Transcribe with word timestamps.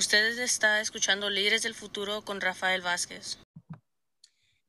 Ustedes 0.00 0.38
está 0.38 0.80
escuchando 0.80 1.28
Líderes 1.28 1.62
del 1.62 1.74
Futuro 1.74 2.22
con 2.24 2.40
Rafael 2.40 2.80
Vázquez. 2.80 3.38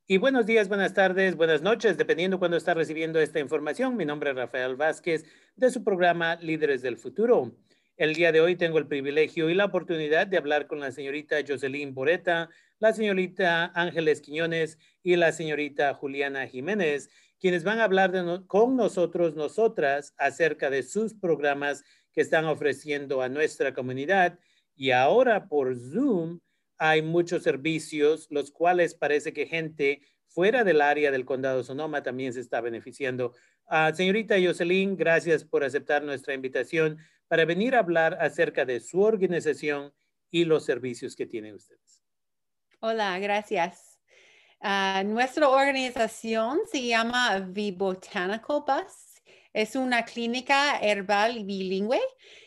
Y 0.06 0.18
buenos 0.18 0.44
días, 0.44 0.68
buenas 0.68 0.92
tardes, 0.92 1.36
buenas 1.36 1.62
noches, 1.62 1.96
dependiendo 1.96 2.38
cuando 2.38 2.58
está 2.58 2.74
recibiendo 2.74 3.18
esta 3.18 3.40
información. 3.40 3.96
Mi 3.96 4.04
nombre 4.04 4.28
es 4.28 4.36
Rafael 4.36 4.76
Vázquez 4.76 5.24
de 5.56 5.70
su 5.70 5.82
programa 5.82 6.36
Líderes 6.36 6.82
del 6.82 6.98
Futuro. 6.98 7.56
El 7.96 8.12
día 8.14 8.30
de 8.30 8.42
hoy 8.42 8.56
tengo 8.56 8.76
el 8.76 8.88
privilegio 8.88 9.48
y 9.48 9.54
la 9.54 9.64
oportunidad 9.64 10.26
de 10.26 10.36
hablar 10.36 10.66
con 10.66 10.80
la 10.80 10.92
señorita 10.92 11.36
Jocelyn 11.48 11.94
Boreta, 11.94 12.50
la 12.78 12.92
señorita 12.92 13.72
Ángeles 13.74 14.20
Quiñones 14.20 14.76
y 15.02 15.16
la 15.16 15.32
señorita 15.32 15.94
Juliana 15.94 16.46
Jiménez, 16.46 17.08
quienes 17.40 17.64
van 17.64 17.78
a 17.80 17.84
hablar 17.84 18.12
con 18.48 18.76
nosotros, 18.76 19.34
nosotras, 19.34 20.12
acerca 20.18 20.68
de 20.68 20.82
sus 20.82 21.14
programas 21.14 21.84
que 22.12 22.20
están 22.20 22.44
ofreciendo 22.44 23.22
a 23.22 23.30
nuestra 23.30 23.72
comunidad. 23.72 24.38
Y 24.74 24.90
ahora 24.90 25.46
por 25.48 25.76
Zoom 25.76 26.40
hay 26.78 27.02
muchos 27.02 27.42
servicios, 27.42 28.26
los 28.30 28.50
cuales 28.50 28.94
parece 28.94 29.32
que 29.32 29.46
gente 29.46 30.02
fuera 30.26 30.64
del 30.64 30.80
área 30.80 31.10
del 31.10 31.24
condado 31.24 31.62
Sonoma 31.62 32.02
también 32.02 32.32
se 32.32 32.40
está 32.40 32.60
beneficiando. 32.60 33.34
Uh, 33.70 33.94
señorita 33.94 34.34
Jocelyn, 34.42 34.96
gracias 34.96 35.44
por 35.44 35.62
aceptar 35.62 36.02
nuestra 36.02 36.34
invitación 36.34 36.98
para 37.28 37.44
venir 37.44 37.74
a 37.74 37.78
hablar 37.78 38.18
acerca 38.20 38.64
de 38.64 38.80
su 38.80 39.00
organización 39.00 39.92
y 40.30 40.44
los 40.44 40.64
servicios 40.64 41.14
que 41.14 41.26
tienen 41.26 41.54
ustedes. 41.54 42.02
Hola, 42.80 43.18
gracias. 43.18 44.00
Uh, 44.60 45.04
nuestra 45.04 45.48
organización 45.48 46.60
se 46.70 46.86
llama 46.86 47.36
V 47.38 47.72
Botanical 47.76 48.64
Bus 48.66 49.11
es 49.52 49.76
una 49.76 50.04
clínica 50.04 50.78
herbal 50.78 51.44
bilingüe 51.44 52.00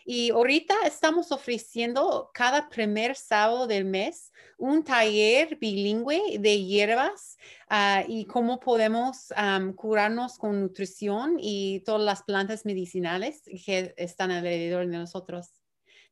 y 0.06 0.32
ahorita 0.32 0.76
estamos 0.86 1.32
ofreciendo 1.32 2.30
cada 2.34 2.70
primer 2.70 3.16
sábado 3.16 3.68
del 3.68 3.86
mes 3.86 4.32
un 4.58 4.84
taller 4.84 5.58
bilingüe 5.58 6.38
de 6.40 6.64
hierbas 6.64 7.38
ah, 7.70 8.04
y 8.08 8.26
cómo 8.26 8.60
podemos 8.60 9.34
curarnos 9.76 10.38
con 10.38 10.62
nutrición 10.62 11.38
y 11.40 11.82
todas 11.82 12.02
las 12.02 12.24
plantas 12.24 12.66
medicinales 12.66 13.44
que 13.66 13.94
están 13.98 14.32
alrededor 14.32 14.88
de 14.88 14.98
nosotros. 14.98 15.65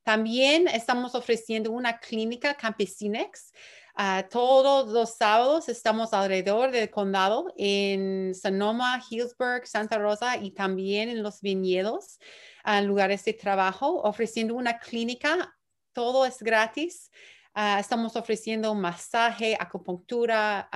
También 0.03 0.67
estamos 0.67 1.15
ofreciendo 1.15 1.71
una 1.71 1.99
clínica 1.99 2.53
campesinex 2.55 3.51
Uh, 3.95 4.27
todos 4.27 4.91
los 4.91 5.17
sábados 5.17 5.69
estamos 5.69 6.13
alrededor 6.13 6.71
del 6.71 6.89
condado 6.89 7.53
en 7.57 8.33
Sonoma, 8.33 8.99
Hillsburg, 9.07 9.67
Santa 9.67 9.99
Rosa 9.99 10.37
y 10.37 10.49
también 10.49 11.09
en 11.09 11.21
los 11.21 11.41
viñedos, 11.41 12.17
uh, 12.65 12.83
lugares 12.83 13.23
de 13.23 13.33
trabajo, 13.33 14.01
ofreciendo 14.01 14.55
una 14.55 14.79
clínica. 14.79 15.55
Todo 15.91 16.25
es 16.25 16.41
gratis. 16.41 17.11
Uh, 17.55 17.77
estamos 17.79 18.15
ofreciendo 18.15 18.73
masaje, 18.73 19.55
acupuntura, 19.59 20.67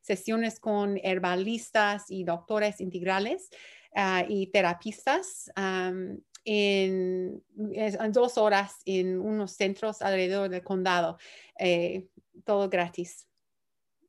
sesiones 0.00 0.58
con 0.58 0.98
herbalistas 1.02 2.06
y 2.08 2.24
doctores 2.24 2.80
integrales 2.80 3.50
y 4.26 4.46
terapistas. 4.46 5.50
En, 6.44 7.42
en, 7.72 8.12
dos 8.12 8.38
horas 8.38 8.76
en 8.84 9.20
unos 9.20 9.52
centros 9.52 10.02
alrededor 10.02 10.48
del 10.48 10.62
condado. 10.62 11.18
Eh, 11.58 12.06
todo 12.44 12.68
gratis. 12.68 13.26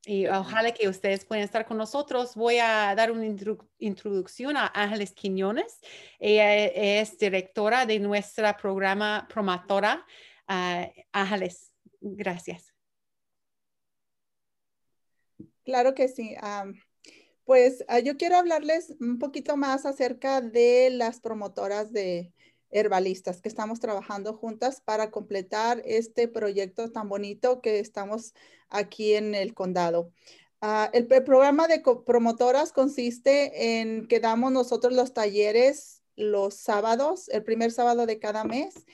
Y 0.06 0.28
ojalá 0.28 0.72
que 0.72 0.88
ustedes 0.88 1.26
puedan 1.26 1.44
estar 1.44 1.66
con 1.66 1.78
nosotros. 1.78 2.36
Voy 2.36 2.60
a 2.60 2.94
dar 2.96 3.12
una 3.12 3.26
introducción 3.80 4.56
a 4.56 4.68
Ángeles 4.68 5.14
Quiñones. 5.14 5.80
Ella 6.20 6.54
es 6.56 7.18
directora 7.18 7.88
de 7.88 8.00
nuestra 8.00 8.56
programa 8.56 9.28
promotora. 9.28 10.06
Ah, 10.48 10.92
Ángeles, 11.12 11.72
gracias. 12.02 12.72
Claro 15.64 15.96
que 15.96 16.08
sí. 16.08 16.36
pues 17.44 17.84
ah, 17.88 18.00
yo 18.00 18.16
quiero 18.16 18.38
hablarles 18.38 18.96
un 19.00 19.18
poquito 19.18 19.58
más 19.58 19.88
acerca 19.88 20.40
de 20.40 20.92
las 20.92 21.20
promotoras 21.20 21.92
de, 21.92 22.35
herbalistas 22.76 23.42
que 23.42 23.50
estamos 23.50 23.80
trabajando 23.80 24.34
juntas 24.34 24.82
para 24.82 25.10
completar 25.10 25.82
este 25.86 26.28
proyecto 26.28 26.92
tan 26.92 27.08
bonito 27.08 27.62
que 27.62 27.80
estamos 27.80 28.34
aquí 28.70 29.14
en 29.14 29.34
el 29.34 29.54
condado. 29.54 30.12
Ah, 30.62 30.90
el, 30.94 31.08
programa 31.08 31.68
de 31.68 31.82
promotoras 32.06 32.72
consiste 32.72 33.80
en 33.80 34.08
que 34.08 34.20
damos 34.20 34.52
nosotros 34.52 34.94
los 34.94 35.14
talleres 35.14 36.02
los 36.16 36.56
sábados, 36.56 37.30
el 37.30 37.44
primer 37.44 37.72
sábado 37.72 38.06
de 38.06 38.20
cada 38.20 38.44
mes. 38.44 38.86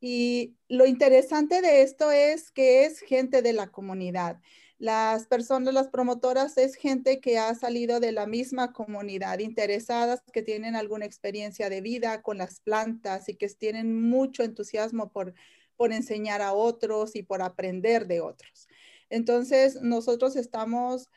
Y 0.00 0.56
lo 0.68 0.86
interesante 0.86 1.60
de 1.60 1.82
esto 1.82 2.10
es 2.10 2.50
que 2.50 2.84
es 2.84 3.00
gente 3.00 3.42
de 3.42 3.52
la 3.52 3.68
comunidad. 3.68 4.40
Las 4.78 5.26
personas, 5.26 5.74
las 5.74 5.88
promotoras 5.88 6.56
es 6.56 6.76
gente 6.76 7.20
que 7.20 7.36
ha 7.36 7.52
salido 7.56 7.98
de 7.98 8.12
la 8.12 8.26
misma 8.26 8.72
comunidad, 8.72 9.40
interesadas, 9.40 10.22
que 10.32 10.42
tienen 10.42 10.76
alguna 10.76 11.04
experiencia 11.04 11.68
de 11.68 11.80
vida 11.80 12.22
con 12.22 12.38
las 12.38 12.60
plantas 12.60 13.28
y 13.28 13.34
que 13.34 13.48
tienen 13.48 14.00
mucho 14.00 14.44
entusiasmo 14.44 15.10
por, 15.10 15.34
por 15.76 15.92
enseñar 15.92 16.42
a 16.42 16.52
otros 16.52 17.16
y 17.16 17.24
por 17.24 17.42
aprender 17.42 18.06
de 18.06 18.20
otros. 18.20 18.68
Entonces, 19.10 19.82
nosotros 19.82 20.36
estamos 20.36 21.10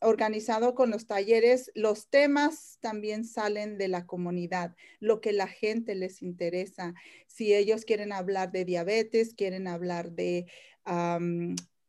organizados 0.00 0.74
con 0.74 0.90
los 0.90 1.06
talleres. 1.06 1.70
Los 1.74 2.08
temas 2.08 2.78
también 2.80 3.24
salen 3.24 3.78
de 3.78 3.88
la 3.88 4.06
comunidad, 4.06 4.76
lo 5.00 5.20
que 5.20 5.32
la 5.32 5.48
gente 5.48 5.94
les 5.94 6.22
interesa. 6.22 6.94
Si 7.26 7.54
ellos 7.54 7.84
quieren 7.84 8.12
hablar 8.12 8.52
de 8.52 8.64
diabetes, 8.64 9.34
quieren 9.34 9.66
hablar 9.66 10.12
de 10.12 10.46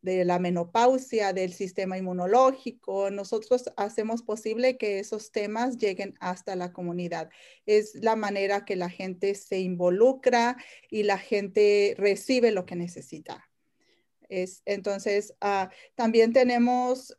de 0.02 0.26
la 0.26 0.40
menopausia, 0.40 1.34
del 1.34 1.54
sistema 1.54 1.98
inmunológico. 1.98 3.12
Nosotros 3.12 3.72
hacemos 3.78 4.24
posible 4.24 4.78
que 4.78 5.00
esos 5.00 5.32
temas 5.32 5.78
lleguen 5.78 6.16
hasta 6.20 6.56
la 6.56 6.74
comunidad. 6.74 7.30
Es 7.66 7.96
la 7.96 8.16
manera 8.16 8.66
que 8.66 8.76
la 8.76 8.90
gente 8.90 9.36
se 9.36 9.60
involucra 9.60 10.58
y 10.90 11.04
la 11.04 11.18
gente 11.18 11.96
recibe 11.98 12.52
lo 12.52 12.66
que 12.66 12.76
necesita. 12.76 13.48
Es, 14.28 14.62
entonces, 14.66 15.36
ah, 15.42 15.70
también 15.96 16.32
tenemos, 16.32 17.16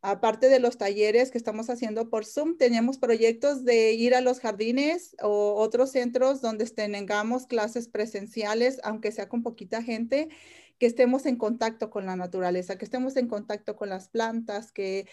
aparte 0.00 0.48
de 0.48 0.58
los 0.58 0.78
talleres 0.78 1.30
que 1.30 1.38
estamos 1.38 1.68
haciendo 1.68 2.08
por 2.08 2.24
Zoom, 2.24 2.56
tenemos 2.56 2.96
proyectos 2.96 3.64
de 3.64 3.92
ir 3.92 4.14
a 4.14 4.22
los 4.22 4.40
jardines 4.40 5.14
o 5.22 5.54
otros 5.54 5.92
centros 5.92 6.40
donde 6.40 6.64
tengamos 6.64 7.46
clases 7.46 7.88
presenciales, 7.88 8.80
aunque 8.84 9.12
sea 9.12 9.28
con 9.28 9.42
poquita 9.42 9.82
gente 9.82 10.30
que 10.78 10.86
estemos 10.86 11.26
en 11.26 11.36
contacto 11.36 11.90
con 11.90 12.06
la 12.06 12.16
naturaleza, 12.16 12.78
que 12.78 12.84
estemos 12.84 13.16
en 13.16 13.28
contacto 13.28 13.76
con 13.76 13.88
las 13.88 14.08
plantas, 14.08 14.72
que, 14.72 15.06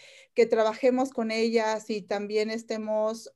trabajemos 0.49 1.09
con 1.09 1.31
ellas 1.31 1.89
y 1.89 2.01
también 2.01 2.49
estemos 2.51 3.31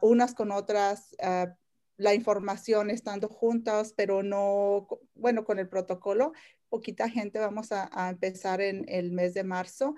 unas 0.00 0.34
con 0.34 0.50
otras, 0.50 1.14
ah, 1.22 1.54
la 1.98 2.14
información 2.14 2.90
estando 2.90 3.28
juntas, 3.28 3.92
pero 3.96 4.22
no, 4.22 4.88
bueno, 5.14 5.44
con 5.44 5.58
el 5.58 5.68
protocolo. 5.68 6.32
Poquita 6.68 7.10
gente 7.10 7.38
vamos 7.38 7.72
a, 7.72 7.90
empezar 8.08 8.60
en 8.60 8.84
el 8.88 9.10
mes 9.12 9.34
de 9.34 9.44
marzo. 9.44 9.94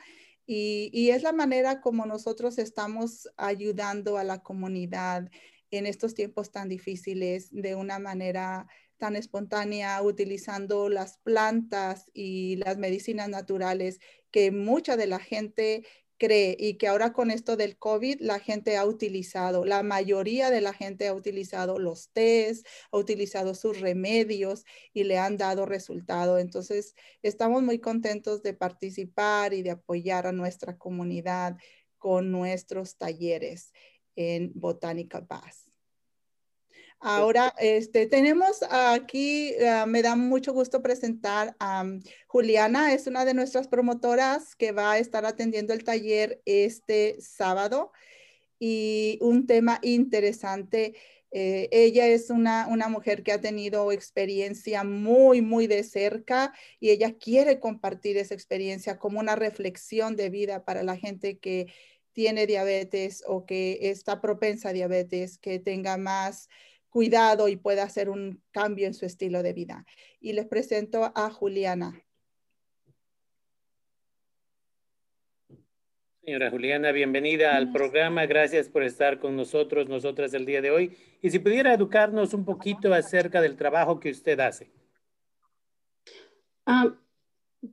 Y, 0.46 0.90
y, 0.92 1.10
es 1.10 1.22
la 1.22 1.32
manera 1.32 1.80
como 1.80 2.06
nosotros 2.06 2.58
estamos 2.58 3.28
ayudando 3.36 4.18
a 4.18 4.24
la 4.24 4.42
comunidad 4.42 5.30
en 5.70 5.86
estos 5.86 6.14
tiempos 6.14 6.50
tan 6.50 6.68
difíciles 6.68 7.48
de 7.52 7.76
una 7.76 8.00
manera 8.00 8.66
tan 9.00 9.16
espontánea, 9.16 10.00
utilizando 10.02 10.88
las 10.88 11.18
plantas 11.18 12.08
y 12.14 12.56
las 12.56 12.78
medicinas 12.78 13.28
naturales 13.28 13.98
que 14.30 14.52
mucha 14.52 14.96
de 14.96 15.08
la 15.08 15.18
gente 15.18 15.84
cree 16.18 16.54
y 16.60 16.74
que 16.74 16.86
ahora 16.86 17.12
con 17.14 17.30
esto 17.30 17.56
del 17.56 17.78
COVID 17.78 18.20
la 18.20 18.38
gente 18.38 18.76
ha 18.76 18.84
utilizado, 18.84 19.64
la 19.64 19.82
mayoría 19.82 20.50
de 20.50 20.60
la 20.60 20.74
gente 20.74 21.08
ha 21.08 21.14
utilizado 21.14 21.78
los 21.78 22.10
tés, 22.10 22.62
ha 22.92 22.98
utilizado 22.98 23.54
sus 23.54 23.80
remedios 23.80 24.64
y 24.92 25.04
le 25.04 25.18
han 25.18 25.38
dado 25.38 25.64
resultado. 25.64 26.38
Entonces, 26.38 26.94
estamos 27.22 27.62
muy 27.62 27.80
contentos 27.80 28.42
de 28.42 28.52
participar 28.52 29.54
y 29.54 29.62
de 29.62 29.70
apoyar 29.70 30.26
a 30.26 30.32
nuestra 30.32 30.76
comunidad 30.76 31.56
con 31.98 32.30
nuestros 32.30 32.96
talleres 32.98 33.72
en 34.14 34.52
Botánica 34.54 35.26
Paz. 35.26 35.69
Ahora, 37.02 37.54
este, 37.58 38.06
tenemos 38.06 38.62
aquí, 38.70 39.54
ah, 39.66 39.86
me 39.86 40.02
da 40.02 40.16
mucho 40.16 40.52
gusto 40.52 40.82
presentar 40.82 41.56
a 41.58 41.84
Juliana, 42.26 42.92
es 42.92 43.06
una 43.06 43.24
de 43.24 43.32
nuestras 43.32 43.68
promotoras 43.68 44.54
que 44.54 44.72
va 44.72 44.92
a 44.92 44.98
estar 44.98 45.24
atendiendo 45.24 45.72
el 45.72 45.82
taller 45.82 46.42
este 46.44 47.16
sábado 47.18 47.90
y 48.58 49.18
un 49.22 49.46
tema 49.46 49.78
interesante. 49.82 50.94
Eh, 51.30 51.70
ella 51.72 52.06
es 52.06 52.28
una, 52.28 52.66
una 52.68 52.88
mujer 52.88 53.22
que 53.22 53.32
ha 53.32 53.40
tenido 53.40 53.92
experiencia 53.92 54.84
muy, 54.84 55.40
muy 55.40 55.66
de 55.66 55.84
cerca 55.84 56.52
y 56.80 56.90
ella 56.90 57.16
quiere 57.16 57.60
compartir 57.60 58.18
esa 58.18 58.34
experiencia 58.34 58.98
como 58.98 59.20
una 59.20 59.36
reflexión 59.36 60.16
de 60.16 60.28
vida 60.28 60.66
para 60.66 60.82
la 60.82 60.98
gente 60.98 61.38
que 61.38 61.72
tiene 62.12 62.46
diabetes 62.46 63.24
o 63.26 63.46
que 63.46 63.78
está 63.90 64.20
propensa 64.20 64.68
a 64.68 64.72
diabetes, 64.74 65.38
que 65.38 65.58
tenga 65.58 65.96
más 65.96 66.48
cuidado 66.90 67.48
y 67.48 67.56
pueda 67.56 67.84
hacer 67.84 68.10
un 68.10 68.42
cambio 68.50 68.86
en 68.86 68.94
su 68.94 69.06
estilo 69.06 69.42
de 69.42 69.52
vida. 69.52 69.86
Y 70.20 70.34
les 70.34 70.46
presento 70.46 71.12
a 71.14 71.30
Juliana. 71.30 72.04
Señora 76.22 76.50
Juliana, 76.50 76.92
bienvenida 76.92 77.56
al 77.56 77.72
programa. 77.72 78.26
Gracias 78.26 78.68
por 78.68 78.82
estar 78.82 79.18
con 79.18 79.36
nosotros, 79.36 79.88
nosotras 79.88 80.34
el 80.34 80.44
día 80.44 80.60
de 80.60 80.70
hoy. 80.70 80.96
Y 81.22 81.30
si 81.30 81.38
pudiera 81.38 81.72
educarnos 81.72 82.34
un 82.34 82.44
poquito 82.44 82.92
acerca 82.92 83.40
del 83.40 83.56
trabajo 83.56 83.98
que 83.98 84.10
usted 84.10 84.38
hace. 84.38 84.70
Ah, 86.66 86.94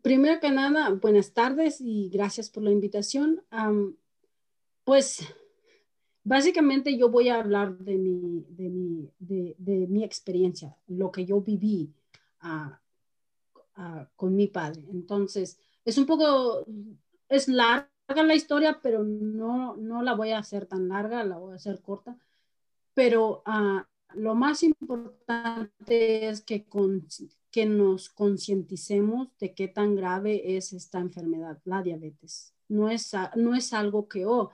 primero 0.02 0.40
que 0.40 0.50
nada, 0.50 0.90
buenas 0.90 1.34
tardes 1.34 1.82
y 1.82 2.10
gracias 2.10 2.50
por 2.50 2.64
la 2.64 2.72
invitación. 2.72 3.44
pues 4.86 5.28
básicamente 6.28 6.98
yo 6.98 7.10
voy 7.10 7.30
a 7.30 7.40
hablar 7.40 7.78
de 7.78 7.98
mi, 7.98 8.46
de 8.50 8.70
mi, 8.70 9.10
de, 9.18 9.88
mi 9.88 10.04
experiencia, 10.04 10.76
lo 10.88 11.10
que 11.10 11.26
yo 11.26 11.40
viví 11.40 11.94
ah, 12.42 12.82
ah, 13.78 14.08
con 14.18 14.36
mi 14.36 14.48
padre. 14.48 14.84
Entonces, 14.92 15.58
es 15.86 15.98
un 15.98 16.06
poco, 16.06 16.66
es 17.30 17.48
larga 17.48 17.90
la 18.10 18.36
historia, 18.36 18.80
pero 18.84 19.04
no, 19.04 19.78
no 19.78 20.02
la 20.02 20.16
voy 20.16 20.32
a 20.32 20.40
hacer 20.40 20.66
tan 20.66 20.90
larga, 20.90 21.24
la 21.24 21.38
voy 21.38 21.54
a 21.54 21.56
hacer 21.56 21.82
corta. 21.82 22.18
Pero 22.94 23.42
ah, 23.46 23.88
lo 24.14 24.36
más 24.36 24.64
importante 24.64 26.28
es 26.28 26.42
que, 26.42 26.68
que 27.52 27.66
nos 27.66 28.10
concienticemos 28.10 29.30
de 29.40 29.54
qué 29.54 29.70
tan 29.70 29.96
grave 29.96 30.58
es 30.58 30.74
esta 30.74 31.00
enfermedad, 31.00 31.62
la 31.64 31.82
diabetes. 31.82 32.54
No 32.68 32.90
es, 32.90 33.14
no 33.36 33.56
es 33.56 33.72
algo 33.72 34.10
que, 34.10 34.26
oh, 34.26 34.52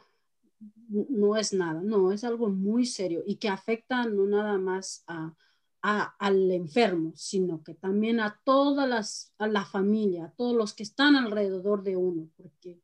no 0.89 1.36
es 1.38 1.54
nada, 1.54 1.81
no, 1.81 2.12
es 2.12 2.24
algo 2.24 2.50
muy 2.50 2.86
serio 2.86 3.24
y 3.25 3.36
que 3.36 3.50
afecta 3.50 4.06
no 4.06 4.25
nada 4.25 4.57
más 4.57 5.04
a, 5.07 5.36
al 5.83 6.50
enfermo, 6.51 7.12
sino 7.15 7.62
que 7.62 7.74
también 7.74 8.21
a 8.21 8.39
toda 8.45 8.88
las, 8.88 9.33
a 9.38 9.48
la 9.48 9.65
familia, 9.65 10.25
a 10.25 10.31
todos 10.31 10.56
los 10.56 10.74
que 10.74 10.83
están 10.83 11.18
alrededor 11.18 11.83
de 11.83 11.98
uno, 11.98 12.30
porque 12.38 12.80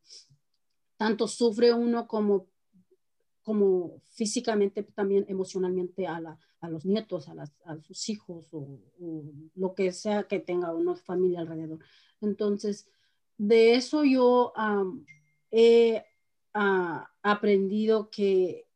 tanto 0.98 1.26
sufre 1.26 1.72
uno 1.72 2.06
como, 2.06 2.46
como 3.42 4.02
físicamente, 4.10 4.82
también 4.82 5.24
emocionalmente 5.28 6.06
a, 6.06 6.20
la, 6.20 6.38
a 6.60 6.68
los 6.68 6.84
nietos, 6.84 7.28
a, 7.28 7.34
las, 7.34 7.54
a 7.64 7.80
sus 7.80 8.06
hijos 8.10 8.48
o, 8.52 8.78
lo 9.54 9.74
que 9.74 9.92
sea 9.92 10.24
que 10.24 10.38
tenga 10.38 10.74
una 10.74 10.94
familia 10.94 11.40
alrededor. 11.40 11.78
Entonces, 12.20 12.86
de 13.38 13.76
eso 13.76 14.04
yo 14.04 14.52
he 15.50 16.04
aprendido 16.52 18.10
que, 18.10 18.66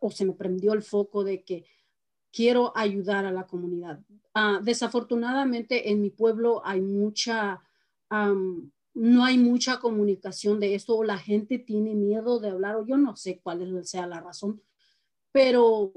o 0.00 0.10
se 0.10 0.24
me 0.24 0.32
prendió 0.32 0.72
el 0.72 0.82
foco 0.82 1.24
de 1.24 1.42
que 1.44 1.64
quiero 2.32 2.72
ayudar 2.76 3.24
a 3.24 3.32
la 3.32 3.46
comunidad. 3.46 4.00
Ah, 4.34 4.60
desafortunadamente 4.62 5.90
en 5.90 6.02
mi 6.02 6.10
pueblo 6.10 6.60
hay 6.64 6.82
mucha, 6.82 7.62
no 8.10 9.24
hay 9.24 9.38
mucha 9.38 9.78
comunicación 9.80 10.60
de 10.60 10.74
esto, 10.74 10.96
o 10.96 11.04
la 11.04 11.18
gente 11.18 11.58
tiene 11.58 11.94
miedo 11.94 12.38
de 12.38 12.50
hablar, 12.50 12.76
o 12.76 12.86
yo 12.86 12.96
no 12.96 13.16
sé 13.16 13.40
cuál 13.42 13.84
sea 13.86 14.06
la 14.06 14.20
razón, 14.20 14.60
pero 15.32 15.92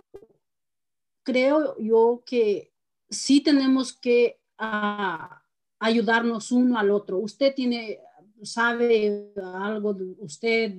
creo 1.23 1.77
yo 1.77 2.23
que 2.25 2.71
sí 3.09 3.41
tenemos 3.41 3.93
que 3.93 4.39
ah, 4.57 5.43
ayudarnos 5.79 6.51
uno 6.51 6.77
al 6.77 6.91
otro. 6.91 7.17
Usted 7.17 7.53
tiene 7.53 7.99
sabe 8.43 9.31
algo 9.41 9.93
de 9.93 10.15
usted, 10.19 10.75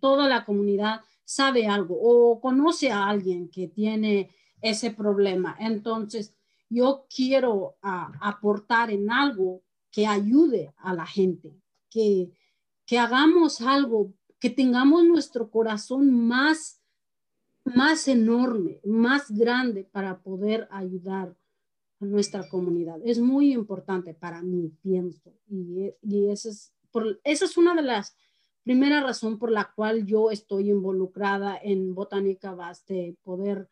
toda 0.00 0.28
la 0.28 0.44
comunidad 0.44 1.00
sabe 1.24 1.66
algo 1.66 1.98
o 2.00 2.40
conoce 2.40 2.90
a 2.90 3.08
alguien 3.08 3.48
que 3.48 3.68
tiene 3.68 4.30
ese 4.60 4.90
problema. 4.90 5.56
Entonces, 5.58 6.34
yo 6.68 7.06
quiero 7.14 7.76
aportar 7.82 8.90
en 8.90 9.10
algo 9.10 9.62
que 9.90 10.06
ayude 10.06 10.72
a 10.78 10.94
la 10.94 11.06
gente, 11.06 11.54
que, 11.90 12.32
que 12.86 12.98
hagamos 12.98 13.60
algo, 13.60 14.14
que 14.38 14.50
tengamos 14.50 15.04
nuestro 15.04 15.50
corazón 15.50 16.10
más, 16.10 16.80
más 17.64 18.08
enorme, 18.08 18.80
más 18.84 19.30
grande 19.30 19.84
para 19.84 20.20
poder 20.20 20.66
ayudar 20.70 21.36
a 22.00 22.04
nuestra 22.06 22.48
comunidad. 22.48 22.98
Es 23.04 23.20
muy 23.20 23.52
importante 23.52 24.14
para 24.14 24.42
mí, 24.42 24.72
pienso, 24.82 25.30
y, 25.46 25.92
y 26.02 26.28
ese 26.30 26.48
es 26.50 26.72
esa 27.24 27.44
es 27.44 27.56
una 27.56 27.74
de 27.74 27.82
las 27.82 28.16
primeras 28.62 29.02
razones 29.02 29.38
por 29.38 29.50
la 29.50 29.72
cual 29.74 30.06
yo 30.06 30.30
estoy 30.30 30.70
involucrada 30.70 31.58
en 31.62 31.94
Botánica 31.94 32.54
Baste, 32.54 33.16
poder, 33.22 33.68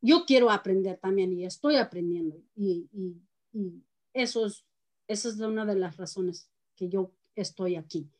yo 0.00 0.24
quiero 0.26 0.50
aprender 0.50 0.98
también 0.98 1.32
y 1.32 1.44
estoy 1.44 1.76
aprendiendo 1.76 2.42
y, 2.56 2.88
eso 4.14 4.46
es, 4.46 4.64
esa 5.08 5.28
es 5.28 5.40
una 5.40 5.64
de 5.64 5.74
las 5.74 5.96
razones 5.96 6.50
que 6.76 6.88
yo 6.88 7.12
estoy 7.34 7.76
aquí. 7.76 8.10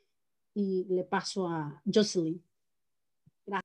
Y 0.55 0.87
le 0.89 1.05
paso 1.05 1.49
a 1.49 1.83
Jocelyn. 1.93 2.43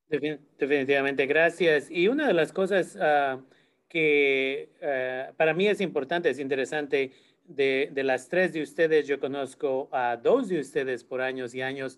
Definitivamente, 0.09 1.25
gracias. 1.25 1.89
Y 1.89 2.07
una 2.07 2.27
de 2.27 2.33
las 2.33 2.51
cosas 2.51 2.97
ah, 3.00 3.41
que 3.88 4.69
ah, 4.81 5.33
para 5.38 5.53
mí 5.53 5.68
es 5.68 5.81
importante, 5.81 6.29
es 6.29 6.39
interesante, 6.39 7.13
de, 7.48 7.92
las 8.04 8.30
tres 8.30 8.54
de 8.54 8.62
ustedes, 8.62 9.08
yo 9.08 9.20
conozco 9.20 9.90
a 9.92 10.18
dos 10.18 10.50
de 10.50 10.60
ustedes 10.60 11.04
por 11.04 11.22
años 11.22 11.54
y 11.54 11.62
años, 11.62 11.98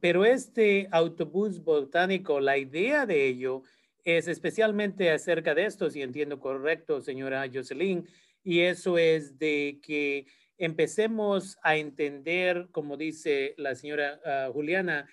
pero 0.00 0.24
este 0.24 0.88
autobús 0.90 1.62
botánico, 1.62 2.40
la 2.40 2.58
idea 2.58 3.06
de 3.06 3.26
ello 3.26 3.62
es 4.04 4.28
especialmente 4.28 5.10
acerca 5.10 5.54
de 5.54 5.66
esto, 5.66 5.90
si 5.90 6.02
entiendo 6.02 6.40
correcto, 6.40 7.00
señora 7.00 7.48
Jocelyn, 7.52 8.06
y 8.42 8.60
eso 8.60 8.98
es 8.98 9.38
de 9.38 9.80
que 9.82 10.26
empecemos 10.56 11.58
a 11.62 11.76
entender, 11.76 12.68
como 12.72 12.96
dice 12.96 13.54
la 13.58 13.74
señora 13.74 14.20
ah, 14.24 14.50
Juliana, 14.52 15.08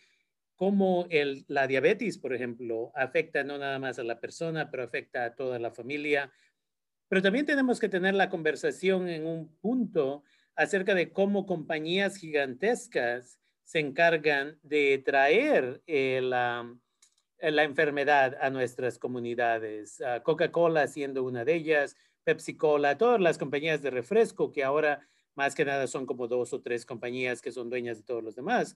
cómo 0.55 1.05
el, 1.09 1.45
la 1.47 1.67
diabetes, 1.67 2.17
por 2.17 2.33
ejemplo, 2.33 2.91
afecta 2.95 3.43
no 3.43 3.57
nada 3.57 3.77
más 3.79 3.99
a 3.99 4.03
la 4.03 4.19
persona, 4.19 4.71
pero 4.71 4.83
afecta 4.83 5.25
a 5.25 5.35
toda 5.35 5.59
la 5.59 5.71
familia, 5.71 6.31
pero 7.15 7.23
también 7.23 7.45
tenemos 7.45 7.79
que 7.79 7.87
tener 7.87 8.13
la 8.13 8.29
conversación 8.29 9.07
en 9.07 9.25
un 9.25 9.47
punto 9.61 10.25
acerca 10.53 10.93
de 10.93 11.13
cómo 11.13 11.45
compañías 11.45 12.17
gigantescas 12.17 13.39
se 13.63 13.79
encargan 13.79 14.59
de 14.63 14.97
traer 14.97 15.81
eh, 15.87 16.19
la, 16.21 16.69
la, 17.39 17.63
enfermedad 17.63 18.35
a 18.41 18.49
nuestras 18.49 18.99
comunidades. 18.99 20.03
Coca-Cola 20.23 20.87
siendo 20.87 21.23
una 21.23 21.45
de 21.45 21.55
ellas, 21.55 21.95
Pepsi-Cola, 22.25 22.97
todas 22.97 23.21
las 23.21 23.37
compañías 23.37 23.81
de 23.81 23.91
refresco 23.91 24.51
que 24.51 24.65
ahora 24.65 25.07
más 25.35 25.55
que 25.55 25.63
nada 25.63 25.87
son 25.87 26.05
como 26.05 26.27
dos 26.27 26.51
o 26.51 26.59
tres 26.59 26.85
compañías 26.85 27.41
que 27.41 27.53
son 27.53 27.69
dueñas 27.69 27.95
de 27.95 28.03
todos 28.03 28.25
los 28.25 28.35
demás. 28.35 28.75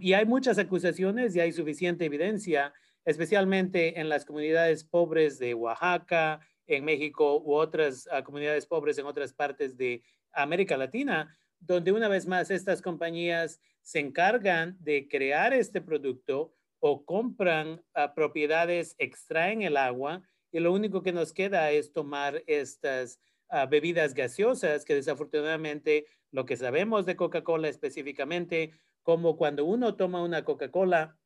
y 0.00 0.14
hay 0.14 0.26
muchas 0.26 0.58
acusaciones 0.58 1.36
y 1.36 1.38
hay 1.38 1.52
suficiente 1.52 2.06
evidencia, 2.06 2.74
especialmente 3.04 4.00
en 4.00 4.08
las 4.08 4.24
comunidades 4.24 4.82
pobres 4.82 5.38
de 5.38 5.54
Oaxaca, 5.54 6.40
en 6.66 6.84
México 6.84 7.40
u 7.44 7.54
otras 7.54 8.08
ah, 8.10 8.22
comunidades 8.22 8.66
pobres 8.66 8.98
en 8.98 9.06
otras 9.06 9.32
partes 9.32 9.76
de 9.76 10.02
América 10.32 10.76
Latina, 10.76 11.36
donde 11.60 11.92
una 11.92 12.08
vez 12.08 12.26
más 12.26 12.50
estas 12.50 12.82
compañías 12.82 13.60
se 13.82 14.00
encargan 14.00 14.76
de 14.80 15.08
crear 15.08 15.52
este 15.52 15.80
producto 15.80 16.54
o 16.80 17.04
compran 17.04 17.82
ah, 17.94 18.14
propiedades, 18.14 18.94
extraen 18.98 19.62
el 19.62 19.76
agua 19.76 20.22
y 20.50 20.60
lo 20.60 20.72
único 20.72 21.02
que 21.02 21.12
nos 21.12 21.32
queda 21.32 21.70
es 21.70 21.92
tomar 21.92 22.42
estas 22.46 23.20
ah, 23.48 23.66
bebidas 23.66 24.14
gaseosas 24.14 24.84
que 24.84 24.94
desafortunadamente 24.94 26.06
lo 26.30 26.44
que 26.44 26.56
sabemos 26.56 27.06
de 27.06 27.16
Coca-Cola 27.16 27.68
específicamente, 27.68 28.72
como 29.02 29.36
cuando 29.36 29.64
uno 29.64 29.96
toma 29.96 30.22
una 30.22 30.44
Coca-Cola, 30.44 31.18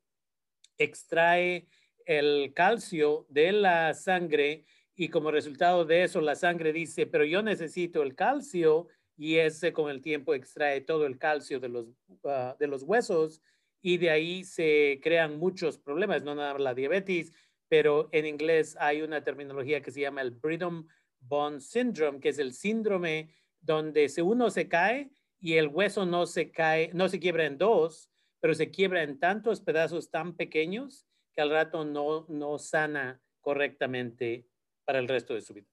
extrae 0.77 1.67
el 2.05 2.53
calcio 2.53 3.25
de 3.29 3.51
la 3.51 3.93
sangre 3.93 4.65
y 4.99 5.09
como 5.09 5.29
resultado 5.29 5.85
de 5.85 6.03
eso 6.03 6.19
la 6.21 6.35
sangre 6.35 6.73
dice, 6.73 7.05
pero 7.05 7.23
yo 7.23 7.43
necesito 7.43 8.01
el 8.01 8.15
calcio 8.15 8.87
y 9.15 9.35
ese 9.35 9.71
con 9.71 9.91
el 9.91 10.01
tiempo 10.01 10.33
extrae 10.33 10.81
todo 10.81 11.05
el 11.05 11.19
calcio 11.19 11.59
de 11.59 11.69
los, 11.69 11.85
ah, 12.25 12.55
de 12.59 12.67
los 12.67 12.81
huesos 12.81 13.41
y 13.79 13.97
de 13.97 14.09
ahí 14.09 14.43
se 14.43 14.99
crean 15.03 15.37
muchos 15.37 15.77
problemas, 15.77 16.23
no 16.23 16.33
nada 16.33 16.53
más 16.53 16.61
la 16.63 16.73
diabetes, 16.73 17.31
pero 17.69 18.09
en 18.11 18.25
inglés 18.25 18.75
hay 18.79 19.03
una 19.03 19.23
terminología 19.23 19.81
que 19.81 19.91
se 19.91 20.01
llama 20.01 20.21
el 20.21 20.31
Brigham 20.31 20.87
Bone 21.19 21.59
Syndrome, 21.59 22.19
que 22.19 22.29
es 22.29 22.39
el 22.39 22.53
síndrome 22.53 23.29
donde 23.61 24.09
si 24.09 24.21
uno 24.21 24.49
se 24.49 24.67
cae 24.67 25.11
y 25.39 25.53
el 25.53 25.67
hueso 25.67 26.07
no 26.07 26.25
se 26.25 26.49
cae, 26.49 26.89
no 26.95 27.07
se 27.07 27.19
quiebra 27.19 27.45
en 27.45 27.59
dos, 27.59 28.09
pero 28.39 28.55
se 28.55 28.71
quiebra 28.71 29.03
en 29.03 29.19
tantos 29.19 29.61
pedazos 29.61 30.09
tan 30.09 30.35
pequeños 30.35 31.05
que 31.33 31.41
al 31.41 31.51
rato 31.51 31.85
no, 31.85 32.25
no 32.29 32.57
sana 32.57 33.21
correctamente 33.41 34.47
para 34.87 34.99
el 34.99 35.07
resto 35.09 35.33
de 35.33 35.41
su 35.41 35.53
vida. 35.53 35.67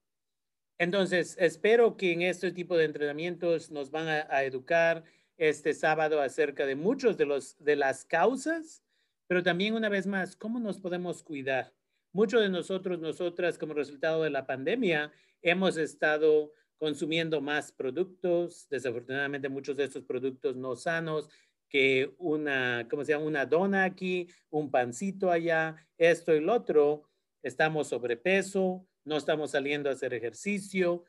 Entonces, 0.77 1.37
espero 1.39 1.97
que 1.97 2.13
en 2.13 2.23
este 2.23 2.51
tipo 2.51 2.77
de 2.77 2.85
entrenamientos 2.85 3.71
nos 3.71 3.93
van 3.93 4.09
a, 4.09 4.43
educar 4.43 5.05
este 5.37 5.73
sábado 5.73 6.21
acerca 6.21 6.67
de 6.67 6.75
muchos 6.75 7.17
de, 7.17 7.25
los, 7.25 7.57
de 7.63 7.77
las 7.77 8.05
causas, 8.05 8.83
pero 9.29 9.45
también 9.45 9.75
una 9.75 9.89
vez 9.89 10.09
más, 10.09 10.35
cómo 10.35 10.59
nos 10.59 10.81
podemos 10.81 11.23
cuidar. 11.23 11.73
muchos 12.13 12.43
de 12.43 12.49
nosotros, 12.49 12.99
nosotras, 12.99 13.57
como 13.57 13.73
resultado 13.73 14.25
de 14.25 14.31
la 14.31 14.47
pandemia, 14.47 15.13
hemos 15.43 15.77
estado 15.77 16.53
consumiendo 16.77 17.41
más 17.41 17.71
productos, 17.71 18.67
desafortunadamente 18.69 19.49
muchos 19.49 19.77
de 19.77 19.85
estos 19.85 20.03
productos 20.03 20.57
no 20.57 20.75
sanos, 20.75 21.29
que 21.69 22.15
una, 22.19 22.89
¿cómo 22.91 23.05
se 23.05 23.13
llama? 23.13 23.27
Una 23.27 23.47
dona 23.47 23.85
aquí, 23.85 24.29
un 24.51 24.73
pancito 24.73 25.31
allá, 25.31 25.77
esto 25.99 26.35
y 26.35 26.41
lo 26.41 26.55
otro. 26.55 27.09
Estamos 27.43 27.89
sobrepeso, 27.89 28.87
no 29.05 29.17
estamos 29.17 29.53
saliendo 29.53 29.89
a 29.89 29.93
hacer 29.93 30.15
ejercicio. 30.15 31.05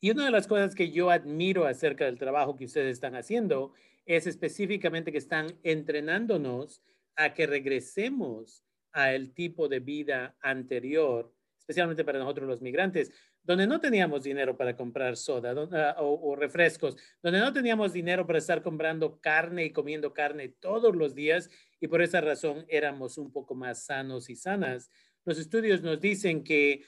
y 0.00 0.10
una 0.10 0.24
de 0.24 0.30
las 0.30 0.46
cosas 0.46 0.74
que 0.74 0.90
yo 0.90 1.10
admiro 1.10 1.66
acerca 1.66 2.04
del 2.04 2.18
trabajo 2.18 2.56
que 2.56 2.64
ustedes 2.64 2.92
están 2.94 3.14
haciendo 3.14 3.72
es 4.06 4.26
específicamente 4.26 5.12
que 5.12 5.18
están 5.18 5.58
entrenándonos 5.62 6.82
a 7.16 7.34
que 7.34 7.46
regresemos 7.46 8.64
al 8.92 9.32
tipo 9.32 9.68
de 9.68 9.80
vida 9.80 10.36
anterior, 10.40 11.32
especialmente 11.58 12.04
para 12.04 12.18
nosotros 12.18 12.48
los 12.48 12.60
migrantes, 12.60 13.12
donde 13.44 13.66
no 13.66 13.80
teníamos 13.80 14.22
dinero 14.22 14.56
para 14.56 14.76
comprar 14.76 15.16
soda 15.16 15.54
ah, 15.72 15.96
o, 15.98 16.36
refrescos, 16.36 16.96
donde 17.22 17.40
no 17.40 17.52
teníamos 17.52 17.92
dinero 17.92 18.26
para 18.26 18.38
estar 18.38 18.62
comprando 18.62 19.20
carne 19.20 19.64
y 19.64 19.72
comiendo 19.72 20.12
carne 20.12 20.48
todos 20.48 20.94
los 20.94 21.14
días 21.14 21.50
y 21.80 21.88
por 21.88 22.02
esa 22.02 22.20
razón 22.20 22.64
éramos 22.68 23.18
un 23.18 23.32
poco 23.32 23.54
más 23.54 23.84
sanos 23.84 24.30
y 24.30 24.36
sanas. 24.36 24.90
Los 25.24 25.38
estudios 25.38 25.82
nos 25.82 26.00
dicen 26.00 26.42
que 26.42 26.84